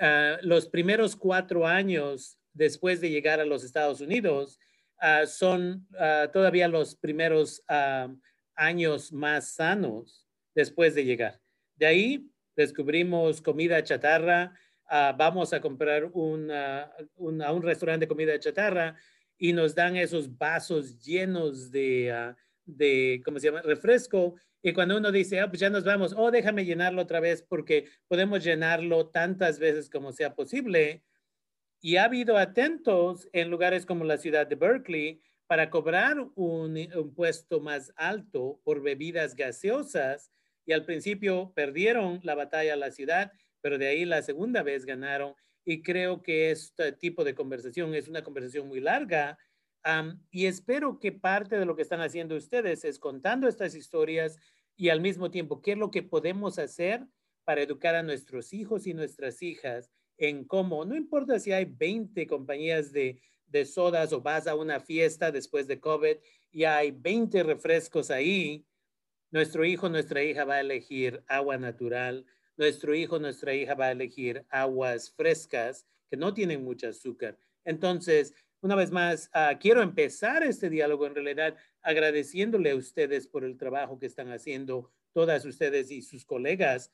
ah, 0.00 0.38
los 0.42 0.68
primeros 0.68 1.16
cuatro 1.16 1.66
años 1.66 2.38
después 2.52 3.00
de 3.00 3.10
llegar 3.10 3.40
a 3.40 3.44
los 3.44 3.64
Estados 3.64 4.00
Unidos 4.00 4.58
ah, 4.98 5.26
son 5.26 5.86
todavía 6.32 6.68
los 6.68 6.96
primeros 6.96 7.62
años 8.54 9.12
más 9.12 9.54
sanos 9.54 10.26
después 10.54 10.94
de 10.94 11.04
llegar. 11.04 11.40
De 11.76 11.86
ahí 11.86 12.30
descubrimos 12.56 13.42
comida 13.42 13.82
chatarra, 13.84 14.54
Ah, 14.88 15.14
vamos 15.16 15.52
a 15.52 15.60
comprar 15.60 16.04
a 16.04 16.96
un 17.16 17.62
restaurante 17.62 18.04
de 18.04 18.08
comida 18.08 18.38
chatarra 18.38 18.96
y 19.36 19.52
nos 19.52 19.74
dan 19.74 19.96
esos 19.96 20.38
vasos 20.38 21.02
llenos 21.02 21.72
de, 21.72 22.34
de, 22.64 23.20
¿cómo 23.24 23.38
se 23.40 23.48
llama? 23.48 23.62
Refresco. 23.62 24.36
Y 24.66 24.72
cuando 24.72 24.96
uno 24.96 25.12
dice, 25.12 25.38
ah, 25.38 25.48
pues 25.48 25.60
ya 25.60 25.70
nos 25.70 25.84
vamos, 25.84 26.12
oh, 26.16 26.32
déjame 26.32 26.64
llenarlo 26.64 27.02
otra 27.02 27.20
vez 27.20 27.40
porque 27.40 27.88
podemos 28.08 28.42
llenarlo 28.42 29.10
tantas 29.10 29.60
veces 29.60 29.88
como 29.88 30.10
sea 30.10 30.34
posible. 30.34 31.04
Y 31.80 31.98
ha 31.98 32.04
habido 32.04 32.36
atentos 32.36 33.28
en 33.32 33.48
lugares 33.48 33.86
como 33.86 34.02
la 34.02 34.18
ciudad 34.18 34.48
de 34.48 34.56
Berkeley 34.56 35.22
para 35.46 35.70
cobrar 35.70 36.18
un, 36.34 36.76
un 36.96 37.14
puesto 37.14 37.60
más 37.60 37.92
alto 37.94 38.60
por 38.64 38.82
bebidas 38.82 39.36
gaseosas. 39.36 40.32
Y 40.64 40.72
al 40.72 40.84
principio 40.84 41.52
perdieron 41.54 42.18
la 42.24 42.34
batalla 42.34 42.72
a 42.72 42.76
la 42.76 42.90
ciudad 42.90 43.30
pero 43.66 43.78
de 43.78 43.88
ahí 43.88 44.04
la 44.04 44.22
segunda 44.22 44.62
vez 44.62 44.84
ganaron 44.84 45.34
y 45.64 45.82
creo 45.82 46.22
que 46.22 46.52
este 46.52 46.92
tipo 46.92 47.24
de 47.24 47.34
conversación 47.34 47.96
es 47.96 48.06
una 48.06 48.22
conversación 48.22 48.68
muy 48.68 48.78
larga 48.78 49.38
y 50.30 50.46
espero 50.46 50.98
que 50.98 51.12
parte 51.12 51.58
de 51.58 51.64
lo 51.64 51.76
que 51.76 51.82
están 51.82 52.00
haciendo 52.00 52.36
ustedes 52.36 52.84
es 52.84 52.98
contando 52.98 53.48
estas 53.48 53.74
historias 53.74 54.38
y 54.76 54.90
al 54.90 55.00
mismo 55.00 55.30
tiempo 55.30 55.62
qué 55.62 55.72
es 55.72 55.78
lo 55.78 55.90
que 55.90 56.02
podemos 56.02 56.58
hacer 56.58 57.06
para 57.44 57.62
educar 57.62 57.94
a 57.94 58.02
nuestros 58.02 58.52
hijos 58.52 58.86
y 58.86 58.94
nuestras 58.94 59.42
hijas 59.42 59.90
en 60.18 60.44
cómo, 60.44 60.84
no 60.84 60.96
importa 60.96 61.38
si 61.38 61.52
hay 61.52 61.64
20 61.64 62.26
compañías 62.26 62.92
de, 62.92 63.20
de 63.46 63.64
sodas 63.64 64.12
o 64.12 64.20
vas 64.20 64.46
a 64.46 64.54
una 64.54 64.80
fiesta 64.80 65.30
después 65.30 65.66
de 65.66 65.80
COVID 65.80 66.16
y 66.50 66.64
hay 66.64 66.90
20 66.90 67.42
refrescos 67.42 68.10
ahí, 68.10 68.66
nuestro 69.30 69.64
hijo, 69.64 69.88
nuestra 69.88 70.22
hija 70.22 70.44
va 70.44 70.54
a 70.54 70.60
elegir 70.60 71.22
agua 71.26 71.58
natural, 71.58 72.24
nuestro 72.56 72.94
hijo, 72.94 73.18
nuestra 73.18 73.54
hija 73.54 73.74
va 73.74 73.86
a 73.86 73.92
elegir 73.92 74.44
aguas 74.48 75.10
frescas 75.10 75.86
que 76.08 76.16
no 76.16 76.32
tienen 76.32 76.64
mucho 76.64 76.88
azúcar. 76.88 77.36
Entonces, 77.64 78.34
una 78.66 78.74
vez 78.74 78.90
más, 78.90 79.30
ah, 79.32 79.56
quiero 79.60 79.80
empezar 79.80 80.42
este 80.42 80.68
diálogo 80.68 81.06
en 81.06 81.14
realidad 81.14 81.56
agradeciéndole 81.82 82.72
a 82.72 82.76
ustedes 82.76 83.28
por 83.28 83.44
el 83.44 83.56
trabajo 83.56 83.98
que 83.98 84.06
están 84.06 84.32
haciendo, 84.32 84.90
todas 85.12 85.44
ustedes 85.44 85.90
y 85.92 86.02
sus 86.02 86.24
colegas. 86.24 86.92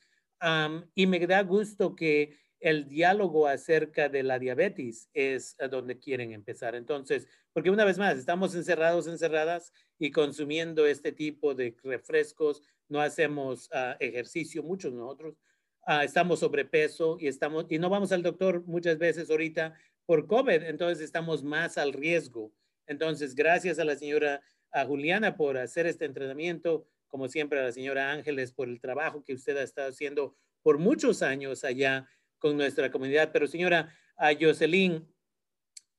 y 0.94 1.06
me 1.06 1.26
da 1.26 1.42
gusto 1.42 1.96
que 1.96 2.36
el 2.60 2.88
diálogo 2.88 3.48
acerca 3.48 4.08
de 4.08 4.22
la 4.22 4.38
diabetes 4.38 5.08
es 5.14 5.56
a 5.60 5.68
donde 5.68 5.98
quieren 5.98 6.32
empezar. 6.32 6.74
Entonces, 6.74 7.26
porque 7.52 7.70
una 7.70 7.84
vez 7.84 7.96
más, 7.96 8.18
estamos 8.18 8.54
encerrados, 8.54 9.06
encerradas 9.06 9.72
y 9.98 10.10
consumiendo 10.10 10.86
este 10.86 11.10
tipo 11.12 11.54
de 11.54 11.74
refrescos, 11.82 12.62
no 12.88 13.00
hacemos 13.00 13.70
ah, 13.72 13.96
ejercicio, 13.98 14.62
muchos 14.62 14.92
nosotros, 14.92 15.36
Ah, 15.84 16.04
estamos 16.04 16.38
sobrepeso 16.38 17.16
y, 17.18 17.26
estamos, 17.26 17.66
y 17.68 17.78
no 17.80 17.90
vamos 17.90 18.12
al 18.12 18.22
doctor 18.22 18.64
muchas 18.66 18.98
veces 18.98 19.28
ahorita 19.28 19.74
por 20.06 20.26
COVID, 20.26 20.62
entonces 20.64 21.04
estamos 21.04 21.42
más 21.42 21.78
al 21.78 21.92
riesgo. 21.92 22.52
Entonces, 22.86 23.34
gracias 23.34 23.78
a 23.78 23.84
la 23.84 23.96
señora 23.96 24.42
Juliana 24.86 25.36
por 25.36 25.58
hacer 25.58 25.86
este 25.86 26.04
entrenamiento, 26.04 26.86
como 27.08 27.28
siempre 27.28 27.60
a 27.60 27.64
la 27.64 27.72
señora 27.72 28.10
Ángeles 28.10 28.52
por 28.52 28.68
el 28.68 28.80
trabajo 28.80 29.22
que 29.22 29.34
usted 29.34 29.56
ha 29.56 29.62
estado 29.62 29.90
haciendo 29.90 30.34
por 30.62 30.78
muchos 30.78 31.22
años 31.22 31.64
allá 31.64 32.08
con 32.38 32.56
nuestra 32.56 32.90
comunidad. 32.90 33.30
Pero 33.32 33.46
señora 33.46 33.94
Jocelyn, 34.40 35.06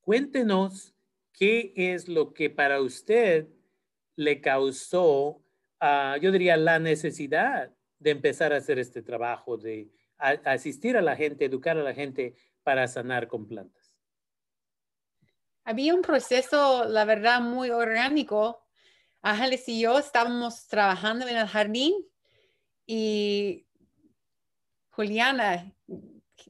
cuéntenos 0.01 0.93
qué 1.31 1.73
es 1.75 2.07
lo 2.07 2.33
que 2.33 2.49
para 2.49 2.81
usted 2.81 3.47
le 4.15 4.41
causó, 4.41 5.41
uh, 5.81 6.17
yo 6.21 6.31
diría, 6.31 6.57
la 6.57 6.79
necesidad 6.79 7.71
de 7.99 8.11
empezar 8.11 8.53
a 8.53 8.57
hacer 8.57 8.79
este 8.79 9.01
trabajo, 9.01 9.57
de 9.57 9.89
asistir 10.17 10.97
a 10.97 11.01
la 11.01 11.15
gente, 11.15 11.45
educar 11.45 11.77
a 11.77 11.83
la 11.83 11.93
gente 11.93 12.35
para 12.63 12.87
sanar 12.87 13.27
con 13.27 13.47
plantas? 13.47 13.82
Había 15.65 15.95
un 15.95 16.01
proceso, 16.01 16.85
la 16.85 17.05
verdad, 17.05 17.41
muy 17.41 17.69
orgánico. 17.69 18.63
Ángeles 19.21 19.67
y 19.69 19.79
yo 19.79 19.97
estábamos 19.97 20.67
trabajando 20.67 21.27
en 21.27 21.37
el 21.37 21.47
jardín 21.47 21.93
y 22.85 23.65
Juliana 24.89 25.73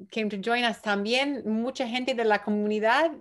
came 0.09 0.29
to 0.29 0.37
join 0.43 0.65
us 0.65 0.81
también. 0.81 1.43
Mucha 1.45 1.87
gente 1.87 2.15
de 2.15 2.25
la 2.25 2.43
comunidad 2.43 3.11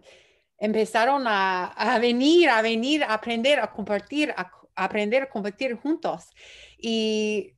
empezaron 0.58 1.25
a, 1.26 1.99
venir, 2.00 2.49
a 2.49 2.62
venir, 2.62 3.04
a 3.04 3.14
aprender, 3.14 3.61
a 3.61 3.70
compartir, 3.70 4.32
a, 4.37 4.50
a 4.75 4.84
aprender, 4.84 5.25
a 5.25 5.28
compartir 5.28 5.76
juntos. 5.76 6.30
Y 6.78 7.52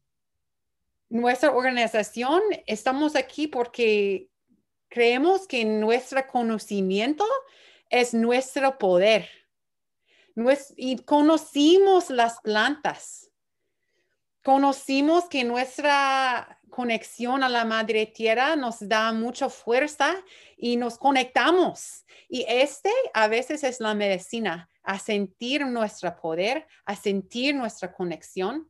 nuestra 1.08 1.52
organización 1.52 2.42
estamos 2.66 3.14
aquí 3.14 3.46
porque 3.46 4.28
creemos 4.88 5.46
que 5.46 5.64
nuestro 5.64 6.26
conocimiento 6.26 7.24
es 7.94 8.12
nuestro 8.12 8.76
poder. 8.76 9.28
y 10.76 10.96
conocimos 11.04 12.10
las 12.10 12.40
plantas. 12.40 13.30
Conocimos 14.42 15.26
que 15.28 15.44
nuestra 15.44 16.60
conexión 16.70 17.44
a 17.44 17.48
la 17.48 17.64
madre 17.64 18.06
tierra 18.06 18.56
nos 18.56 18.80
da 18.80 19.12
mucha 19.12 19.48
fuerza 19.48 20.16
y 20.56 20.76
nos 20.76 20.98
conectamos. 20.98 22.04
Y 22.28 22.44
este 22.48 22.90
a 23.14 23.28
veces 23.28 23.62
es 23.62 23.78
la 23.78 23.94
medicina, 23.94 24.68
a 24.82 24.98
sentir 24.98 25.64
nuestro 25.64 26.16
poder, 26.16 26.66
a 26.84 26.96
sentir 26.96 27.54
nuestra 27.54 27.92
conexión 27.92 28.68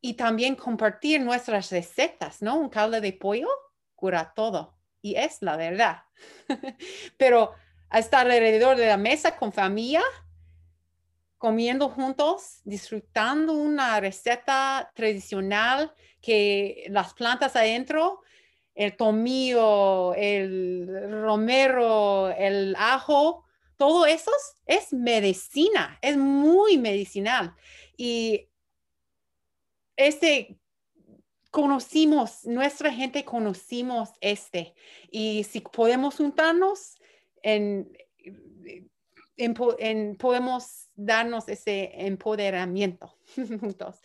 y 0.00 0.14
también 0.14 0.56
compartir 0.56 1.20
nuestras 1.20 1.70
recetas, 1.70 2.40
¿no? 2.40 2.56
Un 2.56 2.70
caldo 2.70 3.02
de 3.02 3.12
pollo 3.12 3.48
cura 3.94 4.32
todo 4.34 4.78
y 5.02 5.14
es 5.16 5.42
la 5.42 5.58
verdad. 5.58 6.04
Pero 7.18 7.54
estar 7.92 8.30
alrededor 8.30 8.76
de 8.76 8.86
la 8.86 8.96
mesa 8.96 9.36
con 9.36 9.52
familia, 9.52 10.02
comiendo 11.38 11.88
juntos, 11.88 12.60
disfrutando 12.64 13.52
una 13.52 14.00
receta 14.00 14.90
tradicional 14.94 15.92
que 16.20 16.86
las 16.90 17.14
plantas 17.14 17.54
adentro, 17.56 18.22
el 18.74 18.96
tomillo, 18.96 20.14
el 20.14 21.10
romero, 21.22 22.28
el 22.30 22.74
ajo, 22.76 23.44
todo 23.76 24.06
eso 24.06 24.32
es 24.66 24.92
medicina, 24.92 25.98
es 26.02 26.16
muy 26.16 26.78
medicinal. 26.78 27.54
Y 27.96 28.48
este, 29.96 30.58
conocimos, 31.50 32.44
nuestra 32.44 32.92
gente 32.92 33.24
conocimos 33.24 34.10
este. 34.20 34.74
Y 35.10 35.44
si 35.44 35.60
podemos 35.60 36.16
juntarnos, 36.16 36.97
en, 37.42 37.90
podemos 40.18 40.88
darnos 40.94 41.48
ese 41.48 41.90
empoderamiento 41.94 43.16
juntos. 43.60 44.00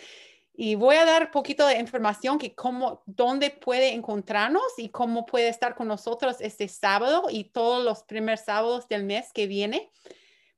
Y 0.56 0.76
voy 0.76 0.98
a 0.98 1.06
dar 1.06 1.32
poquito 1.32 1.66
de 1.66 1.80
información 1.80 2.38
que 2.38 2.54
cómo, 2.54 3.02
dónde 3.08 3.50
puede 3.50 3.94
encontrarnos 3.94 4.78
y 4.78 4.90
cómo 4.90 5.26
puede 5.26 5.48
estar 5.48 5.74
con 5.74 5.88
nosotros 5.88 6.38
este 6.42 6.68
sábado 6.68 7.24
y 7.32 7.46
todos 7.46 7.84
los 7.84 8.04
primeros 8.04 8.42
sábados 8.42 8.88
del 8.88 9.04
mes 9.04 9.34
que 9.34 9.48
viene. 9.48 9.90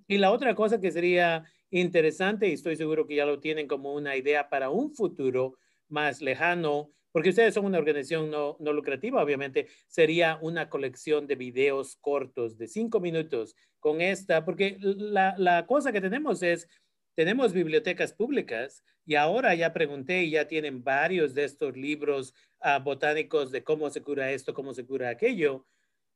y 0.08 0.18
la 0.18 0.32
otra 0.32 0.56
cosa 0.56 0.80
que 0.80 0.92
sería 0.92 1.44
interesante, 1.72 2.48
y 2.48 2.53
estoy 2.53 2.75
seguro 2.75 3.06
que 3.08 3.15
ya 3.15 3.25
lo 3.25 3.39
tienen 3.39 3.68
como 3.68 3.94
una 3.94 4.15
idea 4.15 4.50
para 4.50 4.70
un 4.70 4.94
futuro 4.94 5.58
más 5.89 6.22
lejano, 6.22 6.92
porque 7.12 7.30
ustedes 7.30 7.53
son 7.53 7.65
una 7.65 7.77
organización 7.77 8.32
no, 8.32 8.58
no, 8.60 8.74
lucrativa, 8.74 9.22
obviamente, 9.22 9.68
sería 9.88 10.39
una 10.42 10.70
colección 10.70 11.27
de 11.27 11.36
videos 11.36 11.96
cortos 11.98 12.58
de 12.58 12.68
cinco 12.68 13.00
minutos 13.00 13.56
con 13.80 14.01
esta, 14.01 14.46
porque 14.46 14.77
la, 14.80 15.36
la 15.38 15.65
cosa 15.65 15.92
que 15.92 16.01
tenemos 16.01 16.42
es, 16.42 16.68
tenemos 17.15 17.53
bibliotecas 17.53 18.13
públicas 18.13 18.84
y 19.05 19.15
ahora 19.15 19.53
ya 19.55 19.74
pregunté 19.74 20.24
y 20.24 20.32
ya 20.32 20.48
tienen 20.48 20.84
varios 20.84 21.34
de 21.34 21.43
estos 21.43 21.75
libros 21.75 22.34
uh, 22.62 22.82
botánicos 22.82 23.51
de 23.51 23.63
cómo 23.63 23.89
se 23.89 24.01
cura 24.01 24.32
esto, 24.32 24.53
cómo 24.53 24.74
se 24.74 24.86
cura 24.86 25.10
aquello, 25.10 25.65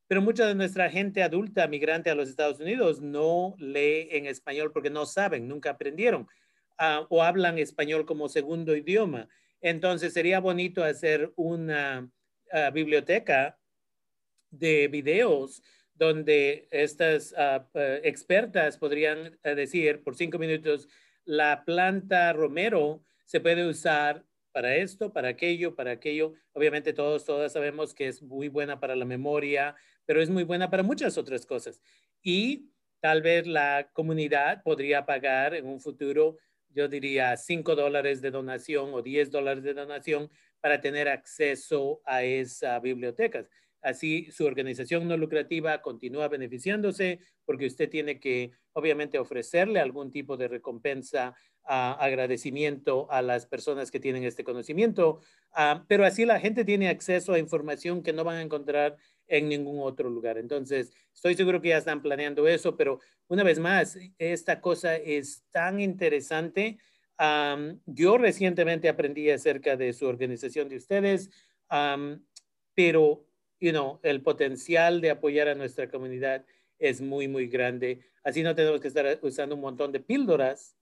pero 0.06 0.22
mucha 0.22 0.46
de 0.46 0.54
nuestra 0.54 0.90
gente 0.90 1.22
adulta 1.22 1.68
migrante 1.68 2.10
a 2.10 2.14
los 2.14 2.28
Estados 2.28 2.60
Unidos 2.60 3.00
no 3.00 3.54
lee 3.58 4.08
en 4.10 4.26
español 4.26 4.72
porque 4.72 4.90
no 4.90 5.04
saben, 5.04 5.46
nunca 5.46 5.70
aprendieron 5.70 6.22
uh, 6.80 7.04
o 7.08 7.22
hablan 7.22 7.58
español 7.58 8.06
como 8.06 8.28
segundo 8.28 8.74
idioma. 8.74 9.28
Entonces 9.60 10.12
sería 10.14 10.40
bonito 10.40 10.82
hacer 10.82 11.32
una 11.36 12.10
uh, 12.52 12.72
biblioteca 12.72 13.58
de 14.50 14.88
videos 14.88 15.62
donde 15.98 16.68
estas 16.70 17.32
uh, 17.32 17.78
expertas 18.02 18.78
podrían 18.78 19.38
uh, 19.44 19.54
decir 19.54 20.02
por 20.02 20.16
cinco 20.16 20.38
minutos, 20.38 20.88
la 21.24 21.64
planta 21.64 22.32
romero 22.32 23.02
se 23.24 23.40
puede 23.40 23.66
usar 23.66 24.24
para 24.52 24.76
esto, 24.76 25.12
para 25.12 25.28
aquello, 25.28 25.74
para 25.74 25.92
aquello. 25.92 26.34
Obviamente 26.52 26.92
todos, 26.92 27.24
todas 27.24 27.52
sabemos 27.52 27.94
que 27.94 28.08
es 28.08 28.22
muy 28.22 28.48
buena 28.48 28.80
para 28.80 28.96
la 28.96 29.04
memoria, 29.04 29.76
pero 30.06 30.22
es 30.22 30.30
muy 30.30 30.44
buena 30.44 30.70
para 30.70 30.82
muchas 30.82 31.18
otras 31.18 31.44
cosas. 31.44 31.82
Y 32.22 32.70
tal 33.00 33.22
vez 33.22 33.46
la 33.46 33.90
comunidad 33.92 34.62
podría 34.62 35.04
pagar 35.04 35.54
en 35.54 35.66
un 35.66 35.80
futuro 35.80 36.38
yo 36.70 36.88
diría 36.88 37.36
5 37.36 37.74
dólares 37.74 38.20
de 38.20 38.30
donación 38.30 38.92
o 38.94 39.02
10 39.02 39.30
dólares 39.30 39.62
de 39.62 39.74
donación 39.74 40.30
para 40.60 40.80
tener 40.80 41.08
acceso 41.08 42.00
a 42.04 42.22
esa 42.22 42.78
biblioteca. 42.80 43.46
Así 43.80 44.30
su 44.30 44.44
organización 44.44 45.06
no 45.06 45.16
lucrativa 45.16 45.80
continúa 45.82 46.28
beneficiándose 46.28 47.20
porque 47.44 47.66
usted 47.66 47.88
tiene 47.88 48.18
que 48.18 48.50
obviamente 48.72 49.18
ofrecerle 49.18 49.80
algún 49.80 50.10
tipo 50.10 50.36
de 50.36 50.48
recompensa, 50.48 51.34
uh, 51.64 51.94
agradecimiento 51.98 53.10
a 53.10 53.22
las 53.22 53.46
personas 53.46 53.90
que 53.90 54.00
tienen 54.00 54.24
este 54.24 54.44
conocimiento, 54.44 55.20
uh, 55.56 55.84
pero 55.86 56.04
así 56.04 56.24
la 56.24 56.40
gente 56.40 56.64
tiene 56.64 56.88
acceso 56.88 57.32
a 57.32 57.38
información 57.38 58.02
que 58.02 58.12
no 58.12 58.24
van 58.24 58.36
a 58.36 58.42
encontrar 58.42 58.96
en 59.26 59.48
ningún 59.48 59.80
otro 59.80 60.08
lugar. 60.08 60.38
Entonces, 60.38 60.92
estoy 61.14 61.34
seguro 61.34 61.60
que 61.60 61.68
ya 61.68 61.78
están 61.78 62.02
planeando 62.02 62.48
eso, 62.48 62.76
pero 62.76 63.00
una 63.28 63.42
vez 63.42 63.58
más, 63.58 63.98
esta 64.18 64.60
cosa 64.60 64.96
es 64.96 65.44
tan 65.50 65.80
interesante. 65.80 66.78
Yo 67.84 68.16
recientemente 68.16 68.88
aprendí 68.88 69.28
acerca 69.28 69.76
de 69.76 69.92
su 69.92 70.06
organización 70.06 70.70
de 70.70 70.76
ustedes, 70.76 71.28
pero, 72.74 73.26
you 73.60 73.70
know, 73.70 74.00
el 74.02 74.22
potencial 74.22 75.00
de 75.00 75.10
apoyar 75.10 75.48
a 75.48 75.54
nuestra 75.54 75.90
comunidad 75.90 76.44
es 76.78 77.00
muy, 77.00 77.28
muy 77.28 77.48
grande. 77.48 78.00
Así 78.22 78.42
no 78.42 78.54
tenemos 78.54 78.80
que 78.80 78.88
estar 78.88 79.18
usando 79.22 79.54
un 79.54 79.60
montón 79.60 79.92
de 79.92 80.00
píldoras, 80.00 80.76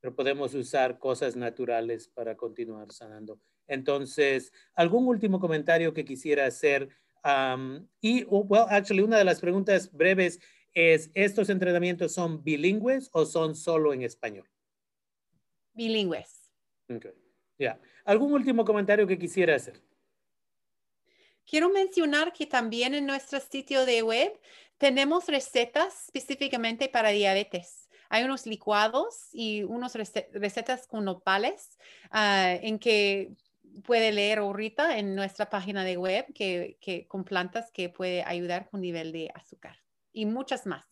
pero 0.00 0.14
podemos 0.14 0.54
usar 0.54 0.98
cosas 0.98 1.36
naturales 1.36 2.08
para 2.08 2.36
continuar 2.36 2.92
sanando. 2.92 3.40
Entonces, 3.66 4.52
¿algún 4.74 5.06
último 5.06 5.38
comentario 5.40 5.92
que 5.92 6.04
quisiera 6.04 6.46
hacer? 6.46 6.88
Um, 7.24 7.86
y, 8.00 8.24
oh, 8.28 8.40
well, 8.40 8.66
actually, 8.68 9.02
una 9.02 9.18
de 9.18 9.24
las 9.24 9.40
preguntas 9.40 9.92
breves 9.92 10.40
es, 10.72 11.10
¿estos 11.14 11.50
entrenamientos 11.50 12.12
son 12.12 12.42
bilingües 12.42 13.10
o 13.12 13.24
son 13.26 13.54
solo 13.54 13.92
en 13.92 14.02
español? 14.02 14.48
Bilingües. 15.74 16.50
Okay. 16.88 17.12
Ya. 17.58 17.78
¿Algún 18.04 18.32
último 18.32 18.64
comentario 18.64 19.06
que 19.06 19.18
quisiera 19.18 19.54
hacer? 19.54 19.80
Quiero 21.50 21.68
mencionar 21.68 22.32
que 22.32 22.46
también 22.46 22.94
en 22.94 23.06
nuestro 23.06 23.40
sitio 23.40 23.84
de 23.84 24.02
web 24.02 24.32
tenemos 24.78 25.26
recetas 25.26 26.04
específicamente 26.14 26.88
para 26.88 27.08
diabetes. 27.08 27.88
Hay 28.08 28.22
unos 28.22 28.46
licuados 28.46 29.30
y 29.32 29.64
unas 29.64 29.96
recetas 29.96 30.86
con 30.86 31.06
nopales 31.06 31.76
uh, 32.12 32.54
en 32.62 32.78
que 32.78 33.32
puede 33.82 34.12
leer 34.12 34.38
ahorita 34.38 34.96
en 34.96 35.16
nuestra 35.16 35.50
página 35.50 35.82
de 35.82 35.96
web 35.96 36.24
que, 36.34 36.78
que, 36.80 37.08
con 37.08 37.24
plantas 37.24 37.72
que 37.72 37.88
puede 37.88 38.22
ayudar 38.22 38.68
con 38.70 38.80
nivel 38.80 39.10
de 39.10 39.32
azúcar 39.34 39.76
y 40.12 40.26
muchas 40.26 40.66
más. 40.66 40.86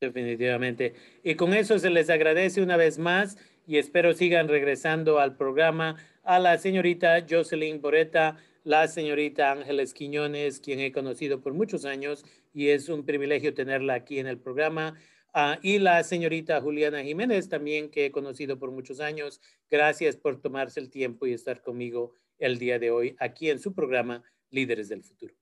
Definitivamente. 0.00 0.94
Y 1.24 1.34
con 1.34 1.52
eso 1.54 1.80
se 1.80 1.90
les 1.90 2.08
agradece 2.08 2.62
una 2.62 2.76
vez 2.76 2.98
más 2.98 3.36
y 3.66 3.78
espero 3.78 4.14
sigan 4.14 4.46
regresando 4.46 5.18
al 5.18 5.36
programa 5.36 5.96
a 6.22 6.38
la 6.38 6.56
señorita 6.56 7.26
Jocelyn 7.28 7.80
Boreta, 7.80 8.36
la 8.66 8.88
señorita 8.88 9.52
Ángeles 9.52 9.94
Quiñones, 9.94 10.58
quien 10.58 10.80
he 10.80 10.90
conocido 10.90 11.40
por 11.40 11.54
muchos 11.54 11.84
años 11.84 12.24
y 12.52 12.70
es 12.70 12.88
un 12.88 13.06
privilegio 13.06 13.54
tenerla 13.54 13.94
aquí 13.94 14.18
en 14.18 14.26
el 14.26 14.40
programa. 14.40 14.98
Uh, 15.32 15.54
y 15.62 15.78
la 15.78 16.02
señorita 16.02 16.60
Juliana 16.60 17.04
Jiménez, 17.04 17.48
también 17.48 17.92
que 17.92 18.06
he 18.06 18.10
conocido 18.10 18.58
por 18.58 18.72
muchos 18.72 18.98
años. 18.98 19.40
Gracias 19.70 20.16
por 20.16 20.40
tomarse 20.40 20.80
el 20.80 20.90
tiempo 20.90 21.28
y 21.28 21.32
estar 21.32 21.62
conmigo 21.62 22.14
el 22.38 22.58
día 22.58 22.80
de 22.80 22.90
hoy 22.90 23.14
aquí 23.20 23.50
en 23.50 23.60
su 23.60 23.72
programa 23.72 24.24
Líderes 24.50 24.88
del 24.88 25.04
Futuro. 25.04 25.36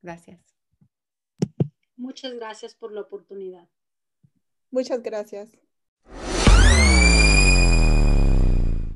Gracias. 0.00 0.40
Muchas 1.94 2.32
gracias 2.32 2.74
por 2.74 2.92
la 2.92 3.02
oportunidad. 3.02 3.68
Muchas 4.70 5.02
gracias. 5.02 5.50